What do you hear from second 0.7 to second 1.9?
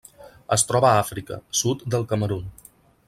troba a Àfrica: sud